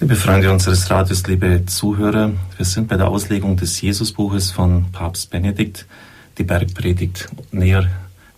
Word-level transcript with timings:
Liebe 0.00 0.14
Freunde 0.14 0.52
unseres 0.52 0.88
Radios, 0.92 1.26
liebe 1.26 1.66
Zuhörer, 1.66 2.30
wir 2.56 2.64
sind 2.64 2.86
bei 2.86 2.96
der 2.96 3.08
Auslegung 3.08 3.56
des 3.56 3.80
Jesusbuches 3.80 4.52
von 4.52 4.92
Papst 4.92 5.28
Benedikt, 5.28 5.86
die 6.38 6.44
Bergpredigt. 6.44 7.28
Näher 7.50 7.88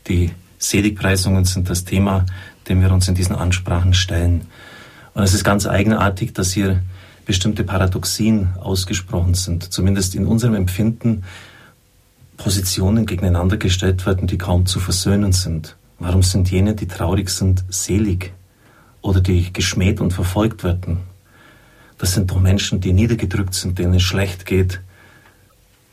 die 0.06 0.30
Seligpreisungen 0.58 1.44
sind 1.44 1.68
das 1.68 1.84
Thema, 1.84 2.24
dem 2.66 2.80
wir 2.80 2.90
uns 2.90 3.08
in 3.08 3.14
diesen 3.14 3.36
Ansprachen 3.36 3.92
stellen. 3.92 4.46
Und 5.12 5.22
es 5.22 5.34
ist 5.34 5.44
ganz 5.44 5.66
eigenartig, 5.66 6.32
dass 6.32 6.50
hier 6.50 6.82
bestimmte 7.26 7.62
Paradoxien 7.62 8.54
ausgesprochen 8.58 9.34
sind, 9.34 9.70
zumindest 9.70 10.14
in 10.14 10.26
unserem 10.26 10.54
Empfinden 10.54 11.24
Positionen 12.38 13.04
gegeneinander 13.04 13.58
gestellt 13.58 14.06
werden, 14.06 14.26
die 14.26 14.38
kaum 14.38 14.64
zu 14.64 14.80
versöhnen 14.80 15.32
sind. 15.32 15.76
Warum 15.98 16.22
sind 16.22 16.50
jene, 16.50 16.74
die 16.74 16.88
traurig 16.88 17.28
sind, 17.28 17.64
selig 17.68 18.32
oder 19.02 19.20
die 19.20 19.52
geschmäht 19.52 20.00
und 20.00 20.14
verfolgt 20.14 20.64
werden? 20.64 21.09
Das 22.00 22.14
sind 22.14 22.30
doch 22.30 22.40
Menschen, 22.40 22.80
die 22.80 22.94
niedergedrückt 22.94 23.52
sind, 23.52 23.78
denen 23.78 23.92
es 23.94 24.02
schlecht 24.02 24.46
geht. 24.46 24.80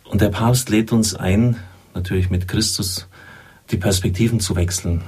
Und 0.05 0.21
der 0.21 0.29
Papst 0.29 0.69
lädt 0.69 0.93
uns 0.93 1.13
ein, 1.13 1.57
natürlich 1.93 2.29
mit 2.29 2.47
Christus, 2.47 3.09
die 3.71 3.77
Perspektiven 3.77 4.39
zu 4.39 4.55
wechseln. 4.55 5.01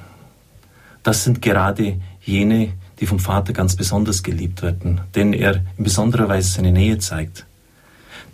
Das 1.02 1.24
sind 1.24 1.42
gerade 1.42 2.02
jene, 2.22 2.74
die 3.00 3.06
vom 3.06 3.20
Vater 3.20 3.54
ganz 3.54 3.78
besonders 3.78 4.24
geliebt 4.24 4.62
werden, 4.62 5.00
denen 5.16 5.32
er 5.32 5.64
in 5.78 5.86
besonderer 5.86 6.28
Weise 6.28 6.52
seine 6.52 6.74
Nähe 6.74 6.98
zeigt. 6.98 7.46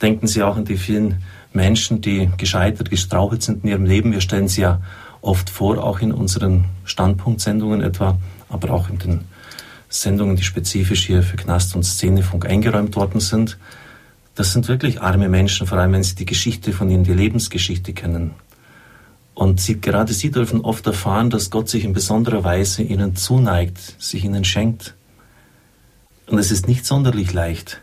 Denken 0.01 0.25
Sie 0.25 0.41
auch 0.41 0.57
an 0.57 0.65
die 0.65 0.77
vielen 0.77 1.21
Menschen, 1.53 2.01
die 2.01 2.31
gescheitert, 2.35 2.89
gestrauchelt 2.89 3.43
sind 3.43 3.63
in 3.63 3.69
ihrem 3.69 3.85
Leben. 3.85 4.11
Wir 4.11 4.21
stellen 4.21 4.47
sie 4.47 4.61
ja 4.61 4.81
oft 5.21 5.51
vor, 5.51 5.83
auch 5.83 5.99
in 5.99 6.11
unseren 6.11 6.65
Standpunktsendungen 6.83 7.81
etwa, 7.81 8.17
aber 8.49 8.71
auch 8.71 8.89
in 8.89 8.97
den 8.97 9.25
Sendungen, 9.89 10.35
die 10.35 10.43
spezifisch 10.43 11.05
hier 11.05 11.23
für 11.23 11.37
Knast 11.37 11.75
und 11.75 11.83
Szenefunk 11.83 12.45
eingeräumt 12.45 12.95
worden 12.95 13.19
sind. 13.19 13.57
Das 14.35 14.51
sind 14.51 14.67
wirklich 14.67 15.01
arme 15.01 15.29
Menschen, 15.29 15.67
vor 15.67 15.77
allem 15.77 15.93
wenn 15.93 16.03
sie 16.03 16.15
die 16.15 16.25
Geschichte 16.25 16.73
von 16.73 16.89
ihnen, 16.89 17.03
die 17.03 17.13
Lebensgeschichte 17.13 17.93
kennen. 17.93 18.31
Und 19.33 19.59
sie, 19.59 19.79
gerade 19.79 20.13
sie 20.13 20.31
dürfen 20.31 20.61
oft 20.61 20.85
erfahren, 20.87 21.29
dass 21.29 21.49
Gott 21.49 21.69
sich 21.69 21.83
in 21.83 21.93
besonderer 21.93 22.43
Weise 22.43 22.83
ihnen 22.83 23.15
zuneigt, 23.15 23.95
sich 23.99 24.23
ihnen 24.23 24.45
schenkt. 24.45 24.95
Und 26.27 26.39
es 26.39 26.51
ist 26.51 26.67
nicht 26.67 26.85
sonderlich 26.85 27.33
leicht, 27.33 27.81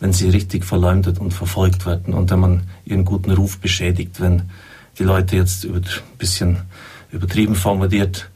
wenn 0.00 0.12
sie 0.12 0.28
richtig 0.28 0.64
verleumdet 0.64 1.18
und 1.18 1.32
verfolgt 1.32 1.86
werden 1.86 2.14
und 2.14 2.30
wenn 2.30 2.40
man 2.40 2.62
ihren 2.84 3.04
guten 3.04 3.30
Ruf 3.30 3.58
beschädigt, 3.58 4.20
wenn 4.20 4.50
die 4.98 5.04
Leute 5.04 5.36
jetzt 5.36 5.64
ein 5.64 5.84
bisschen 6.18 6.62
übertrieben 7.10 7.54
formuliert 7.54 8.30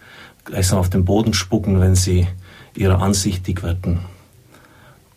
gleichsam 0.48 0.78
auf 0.78 0.90
den 0.90 1.04
Boden 1.04 1.34
spucken, 1.34 1.80
wenn 1.80 1.94
sie 1.94 2.26
ihrer 2.78 3.02
ansichtig 3.02 3.62
werden. 3.62 4.00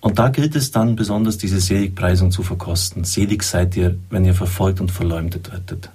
Und 0.02 0.18
da 0.18 0.30
gilt 0.30 0.56
es 0.56 0.72
dann 0.72 0.96
besonders, 0.96 1.38
diese 1.38 1.62
Seligpreisung 1.62 2.32
zu 2.32 2.42
verkosten. 2.42 3.04
Selig 3.04 3.44
seid 3.44 3.78
ihr, 3.78 3.96
wenn 4.10 4.26
ihr 4.26 4.34
verfolgt 4.34 4.82
und 4.82 4.92
verleumdet 4.92 5.52
werdet. 5.52 5.90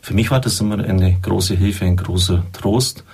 Für 0.00 0.14
mich 0.14 0.30
war 0.30 0.40
das 0.40 0.60
immer 0.60 0.78
eine 0.82 1.18
große 1.20 1.54
Hilfe, 1.54 1.84
ein 1.84 1.96
großer 1.96 2.44
Trost. 2.52 3.04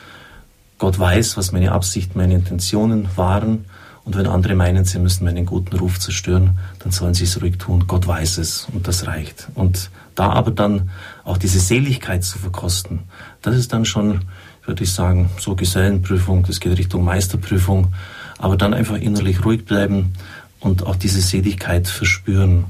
Gott 0.79 0.99
weiß, 0.99 1.37
was 1.37 1.53
meine 1.53 1.73
Absichten, 1.73 2.19
meine 2.19 2.35
Intentionen 2.35 3.09
waren. 3.17 3.67
Und 4.05 4.17
wenn 4.17 4.27
andere 4.27 4.55
meinen, 4.55 4.85
sie 4.85 4.99
müssen 4.99 5.25
meinen 5.25 5.47
guten 5.47 5.77
Ruf 5.77 5.99
zerstören, 5.99 6.59
dann 6.79 6.93
sollen 6.93 7.15
sie 7.15 7.25
es 7.25 7.41
ruhig 7.41 7.59
tun. 7.59 7.85
Gott 7.87 8.07
weiß 8.07 8.39
es 8.39 8.67
und 8.73 8.87
das 8.89 9.07
reicht. 9.07 9.49
Und 9.55 9.91
da 10.15 10.31
aber 10.31 10.51
dann 10.51 10.91
auch 11.25 11.37
diese 11.37 11.59
Seligkeit 11.59 12.25
zu 12.25 12.39
verkosten, 12.39 13.01
das 13.43 13.57
ist 13.57 13.73
dann 13.73 13.85
schon, 13.85 14.23
würde 14.67 14.85
ich 14.85 14.93
sagen, 14.93 15.31
so 15.39 15.55
Gesellenprüfung, 15.55 16.45
das 16.47 16.61
geht 16.61 16.79
Richtung 16.79 17.05
Meisterprüfung. 17.05 17.93
Aber 18.39 18.57
dann 18.57 18.75
einfach 18.75 18.97
innerlich 18.97 19.45
ruhig 19.45 19.65
bleiben 19.65 20.13
und 20.61 20.87
auch 20.87 20.97
diese 20.97 21.21
Seligkeit 21.21 21.87
verspüren. 21.89 22.65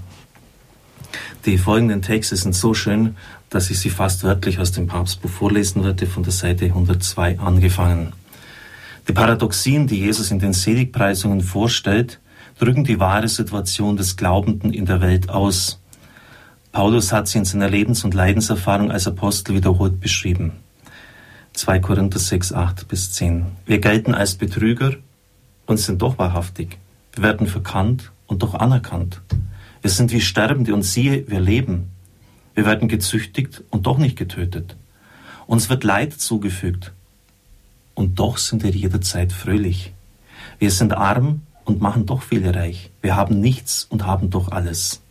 Die 1.46 1.58
folgenden 1.58 2.02
Texte 2.02 2.36
sind 2.36 2.54
so 2.54 2.74
schön, 2.74 3.16
dass 3.50 3.70
ich 3.70 3.78
sie 3.78 3.90
fast 3.90 4.24
wörtlich 4.24 4.58
aus 4.58 4.72
dem 4.72 4.86
Papstbuch 4.86 5.30
vorlesen 5.30 5.84
werde, 5.84 6.06
von 6.06 6.22
der 6.22 6.32
Seite 6.32 6.66
102 6.66 7.38
angefangen. 7.38 8.12
Die 9.06 9.12
Paradoxien, 9.12 9.86
die 9.86 10.00
Jesus 10.00 10.30
in 10.30 10.38
den 10.38 10.54
Seligpreisungen 10.54 11.42
vorstellt, 11.42 12.20
drücken 12.58 12.84
die 12.84 12.98
wahre 12.98 13.28
Situation 13.28 13.96
des 13.96 14.16
Glaubenden 14.16 14.72
in 14.72 14.86
der 14.86 15.00
Welt 15.00 15.28
aus. 15.28 15.80
Paulus 16.72 17.12
hat 17.12 17.28
sie 17.28 17.38
in 17.38 17.44
seiner 17.44 17.68
Lebens- 17.68 18.04
und 18.04 18.14
Leidenserfahrung 18.14 18.90
als 18.90 19.06
Apostel 19.06 19.54
wiederholt 19.54 20.00
beschrieben. 20.00 20.63
2 21.54 21.78
Korinther 21.78 22.18
6, 22.18 22.52
8 22.52 22.88
bis 22.88 23.12
10. 23.12 23.46
Wir 23.64 23.78
gelten 23.78 24.12
als 24.12 24.34
Betrüger 24.34 24.96
und 25.66 25.78
sind 25.78 26.02
doch 26.02 26.18
wahrhaftig. 26.18 26.78
Wir 27.12 27.22
werden 27.22 27.46
verkannt 27.46 28.10
und 28.26 28.42
doch 28.42 28.54
anerkannt. 28.54 29.20
Wir 29.80 29.90
sind 29.90 30.10
wie 30.10 30.20
Sterbende 30.20 30.74
und 30.74 30.82
siehe, 30.82 31.28
wir 31.28 31.38
leben. 31.38 31.92
Wir 32.54 32.66
werden 32.66 32.88
gezüchtigt 32.88 33.62
und 33.70 33.86
doch 33.86 33.98
nicht 33.98 34.16
getötet. 34.16 34.74
Uns 35.46 35.70
wird 35.70 35.84
Leid 35.84 36.14
zugefügt 36.14 36.92
und 37.94 38.18
doch 38.18 38.38
sind 38.38 38.64
wir 38.64 38.70
jederzeit 38.70 39.32
fröhlich. 39.32 39.92
Wir 40.58 40.72
sind 40.72 40.92
arm 40.92 41.42
und 41.64 41.80
machen 41.80 42.04
doch 42.04 42.22
viele 42.22 42.52
reich. 42.52 42.90
Wir 43.00 43.14
haben 43.14 43.40
nichts 43.40 43.84
und 43.84 44.04
haben 44.04 44.28
doch 44.28 44.50
alles. 44.50 45.02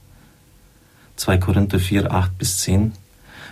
2 1.15 1.37
Korinther 1.37 1.79
4, 1.79 2.11
8 2.11 2.37
bis 2.37 2.57
10. 2.57 2.91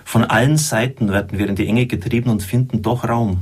Von 0.03 0.23
allen 0.23 0.57
Seiten 0.57 1.11
werden 1.11 1.37
wir 1.37 1.47
in 1.47 1.55
die 1.55 1.67
Enge 1.67 1.85
getrieben 1.85 2.29
und 2.29 2.43
finden 2.43 2.81
doch 2.81 3.07
Raum. 3.07 3.41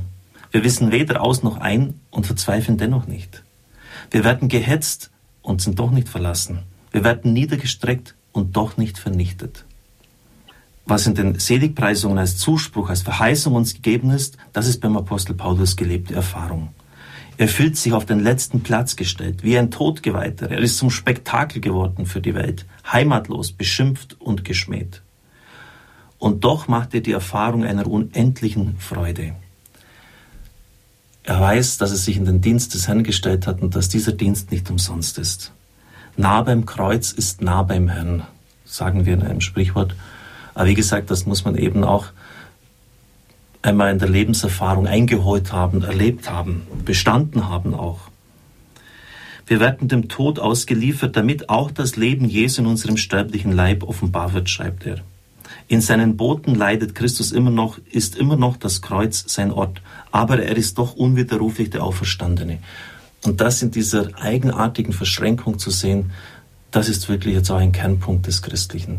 Wir 0.50 0.64
wissen 0.64 0.90
weder 0.90 1.22
aus 1.22 1.42
noch 1.42 1.58
ein 1.58 1.94
und 2.10 2.26
verzweifeln 2.26 2.78
dennoch 2.78 3.06
nicht. 3.06 3.42
Wir 4.10 4.24
werden 4.24 4.48
gehetzt 4.48 5.10
und 5.42 5.62
sind 5.62 5.78
doch 5.78 5.90
nicht 5.90 6.08
verlassen. 6.08 6.60
Wir 6.90 7.04
werden 7.04 7.32
niedergestreckt 7.32 8.14
und 8.32 8.56
doch 8.56 8.76
nicht 8.76 8.98
vernichtet 8.98 9.64
was 10.90 11.06
in 11.06 11.14
den 11.14 11.38
Seligpreisungen 11.38 12.18
als 12.18 12.36
Zuspruch, 12.36 12.90
als 12.90 13.02
Verheißung 13.02 13.54
uns 13.54 13.74
gegeben 13.74 14.10
ist, 14.10 14.36
das 14.52 14.66
ist 14.66 14.80
beim 14.80 14.96
Apostel 14.96 15.34
Paulus 15.34 15.76
gelebte 15.76 16.14
Erfahrung. 16.14 16.74
Er 17.38 17.48
fühlt 17.48 17.76
sich 17.76 17.94
auf 17.94 18.04
den 18.04 18.20
letzten 18.20 18.62
Platz 18.62 18.96
gestellt, 18.96 19.42
wie 19.42 19.56
ein 19.56 19.70
Todgeweihter. 19.70 20.50
Er 20.50 20.58
ist 20.58 20.76
zum 20.76 20.90
Spektakel 20.90 21.62
geworden 21.62 22.04
für 22.04 22.20
die 22.20 22.34
Welt, 22.34 22.66
heimatlos, 22.92 23.52
beschimpft 23.52 24.20
und 24.20 24.44
geschmäht. 24.44 25.00
Und 26.20 26.44
doch 26.44 26.68
macht 26.68 26.94
er 26.94 27.00
die 27.00 27.12
Erfahrung 27.12 27.64
einer 27.64 27.86
unendlichen 27.86 28.76
Freude. 28.78 29.34
Er 31.24 31.40
weiß, 31.40 31.78
dass 31.78 31.90
er 31.90 31.96
sich 31.96 32.18
in 32.18 32.26
den 32.26 32.42
Dienst 32.42 32.74
des 32.74 32.88
Herrn 32.88 33.04
gestellt 33.04 33.46
hat 33.46 33.62
und 33.62 33.74
dass 33.74 33.88
dieser 33.88 34.12
Dienst 34.12 34.52
nicht 34.52 34.70
umsonst 34.70 35.18
ist. 35.18 35.52
Nah 36.16 36.42
beim 36.42 36.66
Kreuz 36.66 37.10
ist 37.10 37.40
nah 37.40 37.62
beim 37.62 37.88
Herrn, 37.88 38.24
sagen 38.66 39.06
wir 39.06 39.14
in 39.14 39.22
einem 39.22 39.40
Sprichwort. 39.40 39.94
Aber 40.54 40.66
wie 40.66 40.74
gesagt, 40.74 41.10
das 41.10 41.24
muss 41.24 41.44
man 41.46 41.56
eben 41.56 41.84
auch 41.84 42.08
einmal 43.62 43.90
in 43.90 43.98
der 43.98 44.08
Lebenserfahrung 44.08 44.86
eingeholt 44.86 45.52
haben, 45.52 45.82
erlebt 45.82 46.30
haben, 46.30 46.66
bestanden 46.84 47.48
haben 47.48 47.74
auch. 47.74 48.00
Wir 49.46 49.58
werden 49.58 49.88
dem 49.88 50.08
Tod 50.08 50.38
ausgeliefert, 50.38 51.16
damit 51.16 51.48
auch 51.48 51.70
das 51.70 51.96
Leben 51.96 52.26
Jesu 52.26 52.60
in 52.60 52.66
unserem 52.66 52.98
sterblichen 52.98 53.52
Leib 53.52 53.84
offenbar 53.84 54.34
wird, 54.34 54.50
schreibt 54.50 54.84
er. 54.84 55.00
In 55.70 55.80
seinen 55.80 56.18
Boten 56.18 56.54
leidet 56.54 56.94
Christus 56.94 57.30
immer 57.30 57.50
noch, 57.50 57.78
ist 57.90 58.16
immer 58.16 58.36
noch 58.36 58.58
das 58.58 58.82
Kreuz 58.82 59.24
sein 59.26 59.50
Ort, 59.50 59.80
aber 60.10 60.42
er 60.42 60.56
ist 60.56 60.76
doch 60.76 60.94
unwiderruflich 60.94 61.70
der 61.70 61.84
Auferstandene. 61.84 62.58
Und 63.24 63.40
das 63.40 63.62
in 63.62 63.70
dieser 63.70 64.10
eigenartigen 64.20 64.92
Verschränkung 64.92 65.58
zu 65.58 65.70
sehen, 65.70 66.10
das 66.70 66.88
ist 66.88 67.08
wirklich 67.08 67.34
jetzt 67.34 67.50
auch 67.50 67.58
ein 67.58 67.72
Kernpunkt 67.72 68.26
des 68.26 68.42
Christlichen 68.42 68.98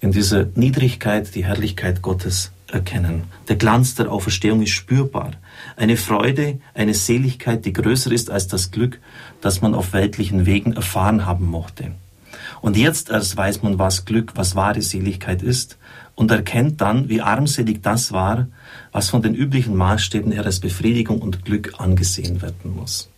in 0.00 0.12
dieser 0.12 0.46
Niedrigkeit 0.54 1.34
die 1.34 1.44
Herrlichkeit 1.44 2.02
Gottes 2.02 2.52
erkennen. 2.70 3.24
Der 3.48 3.56
Glanz 3.56 3.94
der 3.94 4.12
Auferstehung 4.12 4.62
ist 4.62 4.70
spürbar. 4.70 5.32
Eine 5.76 5.96
Freude, 5.96 6.60
eine 6.74 6.94
Seligkeit, 6.94 7.64
die 7.64 7.72
größer 7.72 8.12
ist 8.12 8.30
als 8.30 8.46
das 8.46 8.70
Glück, 8.70 9.00
das 9.40 9.60
man 9.60 9.74
auf 9.74 9.92
weltlichen 9.92 10.46
Wegen 10.46 10.74
erfahren 10.74 11.26
haben 11.26 11.46
mochte. 11.46 11.92
Und 12.60 12.76
jetzt 12.76 13.10
erst 13.10 13.36
weiß 13.36 13.62
man, 13.62 13.78
was 13.78 14.04
Glück, 14.04 14.32
was 14.34 14.56
wahre 14.56 14.82
Seligkeit 14.82 15.42
ist 15.42 15.78
und 16.14 16.30
erkennt 16.30 16.80
dann, 16.80 17.08
wie 17.08 17.20
armselig 17.20 17.82
das 17.82 18.12
war, 18.12 18.48
was 18.92 19.10
von 19.10 19.22
den 19.22 19.34
üblichen 19.34 19.76
Maßstäben 19.76 20.32
her 20.32 20.44
als 20.44 20.60
Befriedigung 20.60 21.20
und 21.20 21.44
Glück 21.44 21.74
angesehen 21.78 22.42
werden 22.42 22.74
muss. 22.74 23.08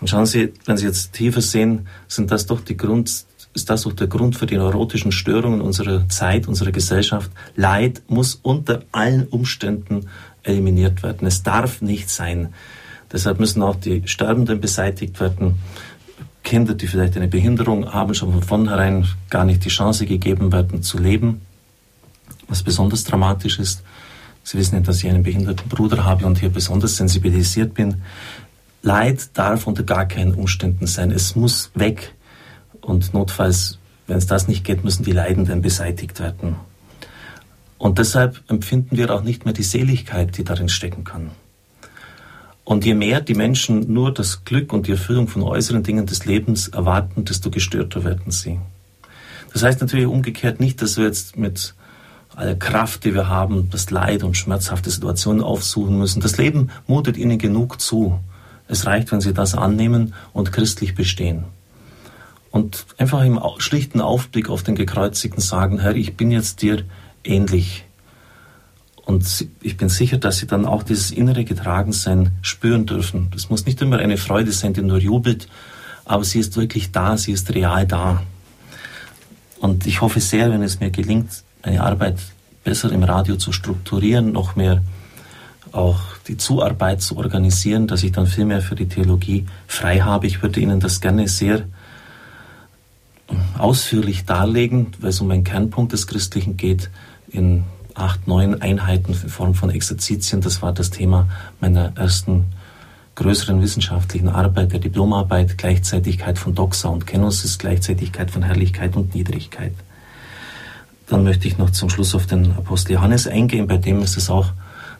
Und 0.00 0.10
schauen 0.10 0.26
Sie, 0.26 0.52
wenn 0.66 0.76
Sie 0.76 0.86
jetzt 0.86 1.12
tiefer 1.12 1.40
sehen, 1.40 1.86
sind 2.08 2.30
das 2.30 2.46
doch 2.46 2.60
die 2.60 2.76
Grund, 2.76 3.08
ist 3.54 3.70
das 3.70 3.86
auch 3.86 3.92
der 3.92 4.08
Grund 4.08 4.36
für 4.36 4.46
die 4.46 4.56
neurotischen 4.56 5.12
Störungen 5.12 5.60
unserer 5.60 6.08
Zeit, 6.08 6.48
unserer 6.48 6.72
Gesellschaft. 6.72 7.30
Leid 7.56 8.02
muss 8.08 8.34
unter 8.42 8.82
allen 8.92 9.26
Umständen 9.28 10.08
eliminiert 10.42 11.02
werden. 11.02 11.26
Es 11.26 11.42
darf 11.42 11.80
nicht 11.80 12.10
sein. 12.10 12.52
Deshalb 13.12 13.38
müssen 13.38 13.62
auch 13.62 13.76
die 13.76 14.02
Sterbenden 14.06 14.60
beseitigt 14.60 15.20
werden. 15.20 15.54
Kinder, 16.44 16.74
die 16.74 16.86
vielleicht 16.86 17.16
eine 17.16 17.28
Behinderung 17.28 17.92
haben, 17.92 18.14
schon 18.14 18.32
von 18.32 18.42
vornherein 18.42 19.06
gar 19.30 19.44
nicht 19.44 19.64
die 19.64 19.70
Chance 19.70 20.06
gegeben 20.06 20.52
werden 20.52 20.82
zu 20.82 20.98
leben. 20.98 21.40
Was 22.46 22.62
besonders 22.62 23.04
dramatisch 23.04 23.58
ist, 23.58 23.82
Sie 24.44 24.58
wissen 24.58 24.74
ja, 24.74 24.80
dass 24.82 25.02
ich 25.02 25.08
einen 25.08 25.22
behinderten 25.22 25.68
Bruder 25.70 26.04
habe 26.04 26.26
und 26.26 26.38
hier 26.38 26.50
besonders 26.50 26.96
sensibilisiert 26.98 27.72
bin. 27.72 28.02
Leid 28.82 29.30
darf 29.32 29.66
unter 29.66 29.82
gar 29.82 30.06
keinen 30.06 30.34
Umständen 30.34 30.86
sein. 30.86 31.10
Es 31.10 31.34
muss 31.34 31.70
weg. 31.74 32.14
Und 32.82 33.14
notfalls, 33.14 33.78
wenn 34.06 34.18
es 34.18 34.26
das 34.26 34.46
nicht 34.46 34.62
geht, 34.62 34.84
müssen 34.84 35.02
die 35.02 35.12
Leidenden 35.12 35.62
beseitigt 35.62 36.20
werden. 36.20 36.56
Und 37.78 37.98
deshalb 37.98 38.42
empfinden 38.48 38.98
wir 38.98 39.14
auch 39.14 39.22
nicht 39.22 39.46
mehr 39.46 39.54
die 39.54 39.62
Seligkeit, 39.62 40.36
die 40.36 40.44
darin 40.44 40.68
stecken 40.68 41.04
kann. 41.04 41.30
Und 42.64 42.84
je 42.84 42.94
mehr 42.94 43.20
die 43.20 43.34
Menschen 43.34 43.92
nur 43.92 44.12
das 44.12 44.44
Glück 44.44 44.72
und 44.72 44.86
die 44.86 44.92
Erfüllung 44.92 45.28
von 45.28 45.42
äußeren 45.42 45.82
Dingen 45.82 46.06
des 46.06 46.24
Lebens 46.24 46.68
erwarten, 46.68 47.24
desto 47.24 47.50
gestörter 47.50 48.04
werden 48.04 48.30
sie. 48.30 48.58
Das 49.52 49.62
heißt 49.62 49.80
natürlich 49.80 50.06
umgekehrt 50.06 50.60
nicht, 50.60 50.80
dass 50.80 50.96
wir 50.96 51.04
jetzt 51.04 51.36
mit 51.36 51.74
aller 52.34 52.56
Kraft, 52.56 53.04
die 53.04 53.14
wir 53.14 53.28
haben, 53.28 53.68
das 53.70 53.90
Leid 53.90 54.24
und 54.24 54.36
schmerzhafte 54.36 54.90
Situationen 54.90 55.42
aufsuchen 55.42 55.98
müssen. 55.98 56.20
Das 56.20 56.38
Leben 56.38 56.70
mutet 56.86 57.16
ihnen 57.16 57.38
genug 57.38 57.80
zu. 57.80 58.18
Es 58.66 58.86
reicht, 58.86 59.12
wenn 59.12 59.20
sie 59.20 59.34
das 59.34 59.54
annehmen 59.54 60.14
und 60.32 60.52
christlich 60.52 60.94
bestehen. 60.94 61.44
Und 62.50 62.86
einfach 62.98 63.24
im 63.24 63.38
schlichten 63.58 64.00
Aufblick 64.00 64.48
auf 64.48 64.62
den 64.62 64.74
Gekreuzigten 64.74 65.40
sagen, 65.40 65.80
Herr, 65.80 65.96
ich 65.96 66.16
bin 66.16 66.30
jetzt 66.30 66.62
dir 66.62 66.84
ähnlich. 67.24 67.84
Und 69.04 69.46
ich 69.60 69.76
bin 69.76 69.88
sicher, 69.88 70.16
dass 70.16 70.38
sie 70.38 70.46
dann 70.46 70.64
auch 70.64 70.82
dieses 70.82 71.10
innere 71.10 71.44
Getragensein 71.44 72.30
spüren 72.40 72.86
dürfen. 72.86 73.28
Das 73.32 73.50
muss 73.50 73.66
nicht 73.66 73.82
immer 73.82 73.98
eine 73.98 74.16
Freude 74.16 74.52
sein, 74.52 74.72
die 74.72 74.82
nur 74.82 74.98
jubelt, 74.98 75.48
aber 76.04 76.24
sie 76.24 76.40
ist 76.40 76.56
wirklich 76.56 76.90
da, 76.90 77.16
sie 77.16 77.32
ist 77.32 77.54
real 77.54 77.86
da. 77.86 78.22
Und 79.58 79.86
ich 79.86 80.00
hoffe 80.00 80.20
sehr, 80.20 80.50
wenn 80.50 80.62
es 80.62 80.80
mir 80.80 80.90
gelingt, 80.90 81.42
eine 81.62 81.82
Arbeit 81.82 82.18
besser 82.64 82.92
im 82.92 83.02
Radio 83.02 83.36
zu 83.36 83.52
strukturieren, 83.52 84.32
noch 84.32 84.56
mehr 84.56 84.82
auch 85.72 86.00
die 86.28 86.36
Zuarbeit 86.36 87.02
zu 87.02 87.16
organisieren, 87.16 87.86
dass 87.86 88.02
ich 88.02 88.12
dann 88.12 88.26
viel 88.26 88.44
mehr 88.44 88.62
für 88.62 88.74
die 88.74 88.88
Theologie 88.88 89.46
frei 89.66 90.00
habe. 90.00 90.26
Ich 90.26 90.42
würde 90.42 90.60
Ihnen 90.60 90.80
das 90.80 91.00
gerne 91.00 91.28
sehr 91.28 91.64
ausführlich 93.58 94.24
darlegen, 94.24 94.88
weil 95.00 95.10
es 95.10 95.20
um 95.20 95.30
einen 95.30 95.44
Kernpunkt 95.44 95.92
des 95.92 96.06
Christlichen 96.06 96.56
geht, 96.56 96.90
in 97.28 97.64
acht, 97.94 98.26
neun 98.26 98.60
Einheiten 98.60 99.12
in 99.12 99.28
Form 99.28 99.54
von 99.54 99.70
Exerzitien. 99.70 100.40
Das 100.40 100.62
war 100.62 100.72
das 100.72 100.90
Thema 100.90 101.28
meiner 101.60 101.92
ersten 101.96 102.46
größeren 103.14 103.62
wissenschaftlichen 103.62 104.28
Arbeit, 104.28 104.72
der 104.72 104.80
Diplomarbeit, 104.80 105.56
Gleichzeitigkeit 105.56 106.38
von 106.38 106.54
Doxa 106.54 106.88
und 106.88 107.06
Kenosis, 107.06 107.58
Gleichzeitigkeit 107.58 108.30
von 108.30 108.42
Herrlichkeit 108.42 108.96
und 108.96 109.14
Niedrigkeit. 109.14 109.74
Dann 111.06 111.22
möchte 111.22 111.46
ich 111.46 111.58
noch 111.58 111.70
zum 111.70 111.90
Schluss 111.90 112.14
auf 112.14 112.26
den 112.26 112.52
Apostel 112.52 112.94
Johannes 112.94 113.26
eingehen, 113.28 113.66
bei 113.66 113.76
dem 113.76 114.02
ist 114.02 114.16
es 114.16 114.30
auch, 114.30 114.52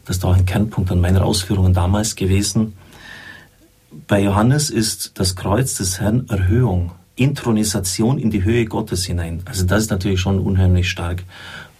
das 0.05 0.19
ist 0.19 0.25
auch 0.25 0.37
ein 0.37 0.47
Kernpunkt 0.47 0.93
an 0.93 1.01
meiner 1.01 1.25
Ausführungen 1.25 1.73
damals 1.73 2.15
gewesen. 2.15 2.75
Bei 4.07 4.21
Johannes 4.21 4.71
ist 4.71 5.19
das 5.19 5.35
Kreuz 5.35 5.77
des 5.77 6.01
Herrn 6.01 6.29
Erhöhung, 6.29 6.93
Intronisation 7.17 8.19
in 8.19 8.31
die 8.31 8.45
Höhe 8.45 8.67
Gottes 8.67 9.05
hinein. 9.05 9.43
Also 9.45 9.65
das 9.65 9.85
ist 9.85 9.91
natürlich 9.91 10.21
schon 10.21 10.41
unheimlich 10.41 10.91
stark. 10.91 11.25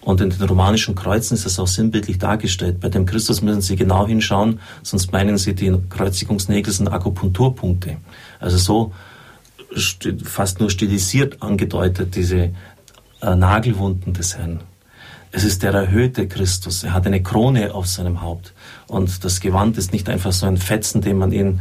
Und 0.05 0.21
in 0.21 0.31
den 0.31 0.43
romanischen 0.43 0.95
Kreuzen 0.95 1.35
ist 1.35 1.47
das 1.47 1.59
auch 1.59 1.67
sinnbildlich 1.67 2.19
dargestellt. 2.19 2.79
Bei 2.81 2.91
dem 2.91 3.07
Christus 3.07 3.41
müssen 3.41 3.63
Sie 3.63 3.75
genau 3.75 4.07
hinschauen, 4.07 4.61
sonst 4.83 5.13
meinen 5.13 5.39
Sie, 5.39 5.55
die 5.55 5.75
Kreuzigungsnägel 5.89 6.73
sind 6.73 6.89
Akupunkturpunkte. 6.89 7.97
Also 8.39 8.59
so 8.59 8.93
fast 10.25 10.61
nur 10.61 10.71
stilisiert 10.71 11.43
angedeutet, 11.43 12.15
diese 12.15 12.51
äh, 13.23 13.35
Nagelwunden 13.35 14.13
des 14.13 14.37
Herrn. 14.37 14.61
Es 15.33 15.43
ist 15.43 15.63
der 15.63 15.73
erhöhte 15.73 16.29
Christus. 16.29 16.85
Er 16.85 16.93
hat 16.93 17.07
eine 17.07 17.23
Krone 17.23 17.75
auf 17.75 17.87
seinem 17.87 18.21
Haupt. 18.21 18.53
Und 18.87 19.25
das 19.25 19.41
Gewand 19.41 19.79
ist 19.79 19.93
nicht 19.93 20.09
einfach 20.09 20.33
so 20.33 20.47
ein 20.47 20.59
Fetzen, 20.59 21.01
den 21.01 21.19
man 21.19 21.33
ihn 21.33 21.61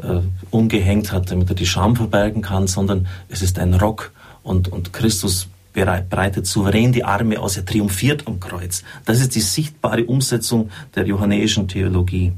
äh, 0.00 0.20
umgehängt 0.50 1.12
hat, 1.12 1.30
damit 1.30 1.50
er 1.50 1.56
die 1.56 1.66
Scham 1.66 1.96
verbergen 1.96 2.40
kann, 2.40 2.68
sondern 2.68 3.08
es 3.28 3.42
ist 3.42 3.58
ein 3.58 3.74
Rock. 3.74 4.12
Und, 4.42 4.68
und 4.68 4.92
Christus 4.92 5.48
breitet 5.72 6.46
souverän 6.46 6.92
die 6.92 7.04
Arme 7.04 7.40
aus. 7.40 7.56
Er 7.56 7.64
triumphiert 7.64 8.26
am 8.26 8.40
Kreuz. 8.40 8.82
Das 9.04 9.20
ist 9.20 9.34
die 9.34 9.40
sichtbare 9.40 10.04
Umsetzung 10.04 10.70
der 10.94 11.06
johannäischen 11.06 11.68
Theologie. 11.68 12.32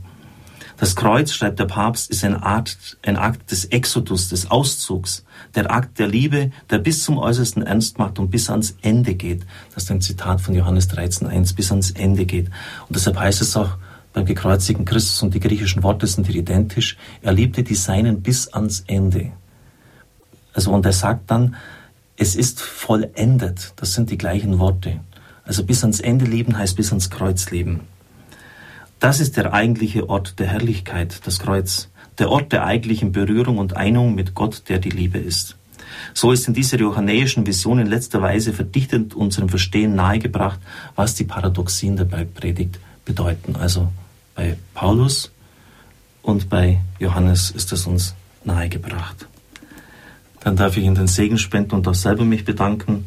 Das 0.76 0.96
Kreuz, 0.96 1.32
schreibt 1.32 1.60
der 1.60 1.66
Papst, 1.66 2.10
ist 2.10 2.24
ein 2.24 2.34
Akt, 2.34 2.98
ein 3.02 3.16
Akt 3.16 3.52
des 3.52 3.64
Exodus, 3.66 4.28
des 4.28 4.50
Auszugs, 4.50 5.24
der 5.54 5.70
Akt 5.70 6.00
der 6.00 6.08
Liebe, 6.08 6.50
der 6.68 6.78
bis 6.78 7.04
zum 7.04 7.16
äußersten 7.18 7.62
Ernst 7.62 7.98
macht 7.98 8.18
und 8.18 8.30
bis 8.30 8.50
ans 8.50 8.76
Ende 8.82 9.14
geht. 9.14 9.46
Das 9.74 9.84
ist 9.84 9.90
ein 9.90 10.00
Zitat 10.00 10.40
von 10.40 10.54
Johannes 10.54 10.90
13.1, 10.90 11.54
bis 11.54 11.70
ans 11.70 11.92
Ende 11.92 12.26
geht. 12.26 12.46
Und 12.88 12.96
deshalb 12.96 13.18
heißt 13.18 13.40
es 13.40 13.56
auch 13.56 13.76
beim 14.12 14.24
gekreuzigten 14.24 14.84
Christus 14.84 15.22
und 15.22 15.34
die 15.34 15.40
griechischen 15.40 15.82
Worte 15.82 16.06
sind 16.06 16.26
hier 16.26 16.36
identisch, 16.36 16.96
er 17.22 17.32
liebte 17.32 17.62
die 17.62 17.74
Seinen 17.74 18.22
bis 18.22 18.48
ans 18.48 18.84
Ende. 18.86 19.32
Also, 20.54 20.72
und 20.72 20.86
er 20.86 20.92
sagt 20.92 21.30
dann, 21.30 21.56
es 22.16 22.36
ist 22.36 22.60
vollendet. 22.60 23.72
Das 23.76 23.94
sind 23.94 24.10
die 24.10 24.18
gleichen 24.18 24.58
Worte. 24.58 25.00
Also 25.44 25.64
bis 25.64 25.82
ans 25.82 26.00
Ende 26.00 26.24
leben 26.24 26.56
heißt 26.56 26.76
bis 26.76 26.90
ans 26.90 27.10
Kreuz 27.10 27.50
leben. 27.50 27.80
Das 29.00 29.20
ist 29.20 29.36
der 29.36 29.52
eigentliche 29.52 30.08
Ort 30.08 30.38
der 30.38 30.46
Herrlichkeit, 30.46 31.20
das 31.26 31.38
Kreuz, 31.38 31.88
der 32.18 32.30
Ort 32.30 32.52
der 32.52 32.64
eigentlichen 32.64 33.12
Berührung 33.12 33.58
und 33.58 33.76
Einigung 33.76 34.14
mit 34.14 34.34
Gott, 34.34 34.62
der 34.68 34.78
die 34.78 34.90
Liebe 34.90 35.18
ist. 35.18 35.56
So 36.14 36.32
ist 36.32 36.48
in 36.48 36.54
dieser 36.54 36.78
johannäischen 36.78 37.46
Vision 37.46 37.78
in 37.78 37.86
letzter 37.86 38.22
Weise 38.22 38.52
verdichtend 38.52 39.14
unserem 39.14 39.48
Verstehen 39.48 39.94
nahegebracht, 39.94 40.60
was 40.94 41.14
die 41.14 41.24
Paradoxien 41.24 41.96
der 41.96 42.04
Bergpredigt 42.04 42.78
bedeuten. 43.04 43.56
Also 43.56 43.92
bei 44.34 44.56
Paulus 44.72 45.30
und 46.22 46.48
bei 46.48 46.80
Johannes 46.98 47.50
ist 47.50 47.72
es 47.72 47.86
uns 47.86 48.14
nahegebracht. 48.44 49.26
Dann 50.44 50.56
darf 50.56 50.76
ich 50.76 50.84
Ihnen 50.84 50.94
den 50.94 51.06
Segen 51.06 51.38
spenden 51.38 51.74
und 51.74 51.88
auch 51.88 51.94
selber 51.94 52.24
mich 52.24 52.44
bedanken. 52.44 53.06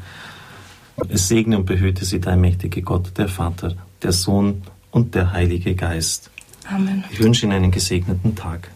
Es 1.07 1.27
segne 1.27 1.57
und 1.57 1.65
behüte 1.65 2.03
Sie, 2.03 2.19
der 2.19 2.35
mächtige 2.35 2.81
Gott, 2.81 3.17
der 3.17 3.27
Vater, 3.27 3.75
der 4.01 4.11
Sohn 4.11 4.63
und 4.89 5.13
der 5.13 5.31
Heilige 5.31 5.75
Geist. 5.75 6.31
Amen. 6.67 7.03
Ich 7.11 7.19
wünsche 7.19 7.45
Ihnen 7.45 7.53
einen 7.53 7.71
gesegneten 7.71 8.35
Tag. 8.35 8.71